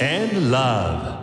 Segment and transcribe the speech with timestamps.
[0.00, 1.16] and Love.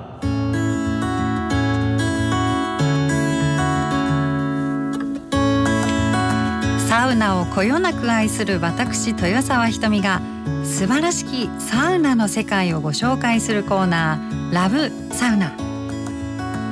[6.88, 10.22] サウナをこよなく愛する私豊沢ひとみが
[10.64, 15.52] 素晴らしきサウナの世界をご紹介するコーナーラブサウナ。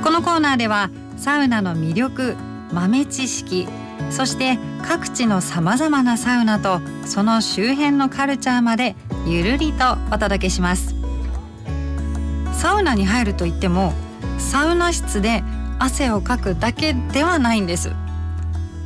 [0.02, 2.36] このコーナーではサウナの魅力
[2.72, 3.66] 豆知識
[4.10, 8.96] そして各地のさまざまなサウナとその周辺のカルチャーまで
[9.26, 11.03] ゆるりとお届けします。
[12.64, 13.92] サウナに入るといっても
[14.38, 15.44] サウナ室で
[15.78, 17.92] 汗をかくだけではないんです。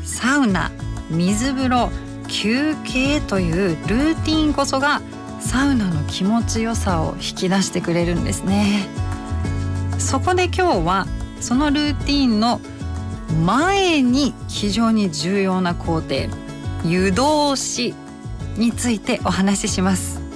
[0.03, 0.73] サウナ
[1.11, 1.89] 水風呂
[2.27, 5.01] 休憩というルーティンこそが
[5.39, 8.89] サウナの気持ちよさを引き出してくれるんですね。
[10.01, 11.07] そこで今日は
[11.41, 12.61] そのルーティンの
[13.47, 16.17] 前に非常に重要な工程
[16.85, 17.95] 湯通し
[18.57, 20.28] についてお話しします。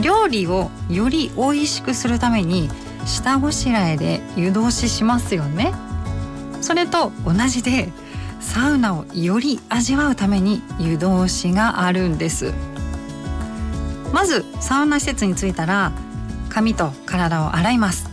[0.00, 2.70] 料理をより美味しくするために
[3.06, 5.72] 下ごしらえで湯通ししますよね。
[6.60, 7.90] それと同じで
[8.40, 12.52] サウナをより味わうために湯通しがあるんです。
[14.12, 15.92] まずサウナ施設に着いたら
[16.48, 18.10] 髪と体を洗います。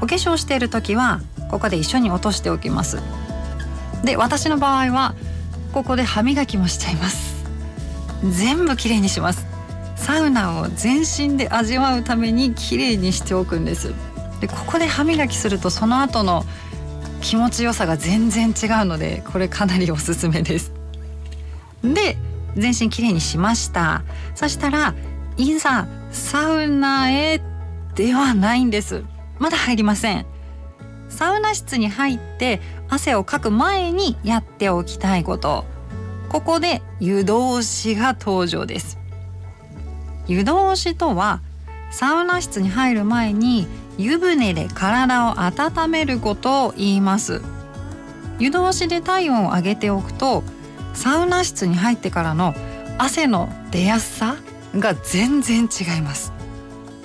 [0.00, 1.20] お化粧している時は
[1.50, 3.00] ここで一緒に落としておきます。
[4.04, 5.14] で私の場合は
[5.72, 7.44] ここで歯磨きもしちゃいます。
[8.30, 9.51] 全部きれいにします。
[10.12, 13.94] サウナを全身で味わうためにきれいにしておくんです。
[14.42, 16.44] でここで歯磨きするとその後の
[17.22, 20.70] 気持ちよさが全然違うのでこれかなりおすすめです。
[21.82, 22.18] で
[22.56, 24.02] 全身きれいにしました。
[24.34, 24.94] そしたら
[25.38, 27.40] いざサウナへ
[27.94, 29.04] ではないんです。
[29.38, 30.26] まだ入りません。
[31.08, 32.60] サウナ室に入って
[32.90, 35.64] 汗をかく前にやっておきたいこと。
[36.28, 38.98] ここで湯通しが登場です。
[40.26, 41.40] 湯通しとは
[41.90, 43.66] サウナ室に入る前に
[43.98, 47.42] 湯船で体を温めることを言います。
[48.38, 50.42] 湯通しで体温を上げておくと
[50.94, 52.54] サウナ室に入ってからの
[52.98, 54.36] 汗の出やすさ
[54.76, 56.32] が全然違います。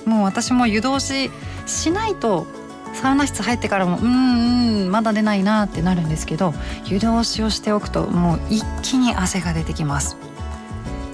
[0.05, 1.29] もう私も湯通し
[1.65, 2.47] しないと
[2.93, 6.53] サウナ室入ってからもうんうんまだ出ないなってなるんですけど
[6.85, 10.17] 湯通しをしておくともう一気に汗が出てきます。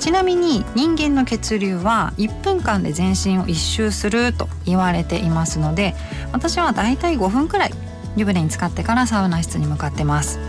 [0.04, 5.96] ちなみに人間の血流は1分間で全身を一周すると言われていますので
[6.34, 7.72] 私はだいたい5分くらい
[8.18, 10.40] 湯船に浸かってからサウナ室に向かってます。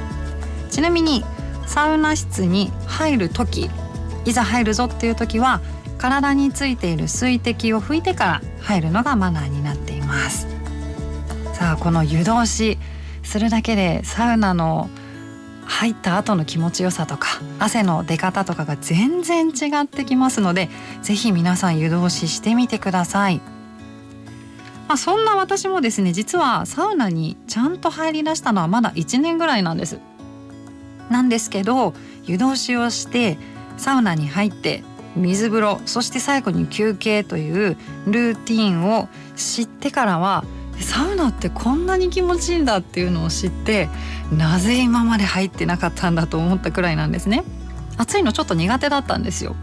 [0.71, 1.25] ちなみに
[1.69, 3.71] サウナ室に入る時
[4.25, 5.61] いざ入るぞっていう時は
[5.99, 10.49] 体についている水滴を拭いてから入るのがマナーになっています。
[11.53, 12.77] さあこの湯通し
[13.23, 14.91] するだけでサウナの
[15.67, 20.69] 入った後の気持ちよさとか汗の出方とかが全然違ってきますので
[21.03, 23.41] ぜひ皆さん湯通ししてみてください。
[24.87, 29.99] まあ、そんな私もですね実はサウナにちゃんと入り出したのはまだ1年ぐらいなんです。
[31.11, 33.39] なんですけど湯通しをして
[33.77, 34.83] サウナに入って
[35.17, 37.77] 水風呂そして最後に休憩という
[38.07, 40.45] ルーティンを知ってからは
[40.81, 43.89] サウナってこんなに気持ちいいんだっていうのを知って
[44.33, 47.45] なぜ今まで入ってなかったんだと思ったくらいなんですね。
[47.97, 49.57] 暑いのちょっと苦手だったんですよ。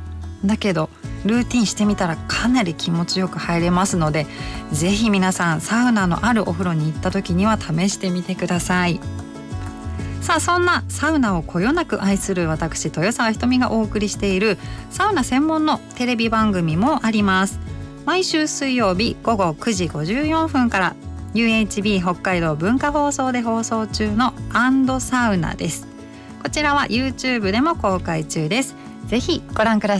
[0.45, 0.89] だけど
[1.25, 4.25] ルーティンしてみたらかなり気持ちよく入れますので
[4.71, 8.99] ぜひ皆さんサウナのあるお風呂に行った時には試してみてください。
[10.21, 14.59] さあそんなサウナをこよなく愛する私豊沢ひとみがお送りしている
[14.91, 17.59] サウナ専門のテレビ番組もあります。
[18.05, 20.95] 毎週水曜日午後9時54分から
[21.33, 25.87] UHB 北海道文化放送で放送中のアンドサウナです。
[26.41, 28.75] こちらは YouTube でも公開中です。
[29.07, 29.99] ぜひご覧ください。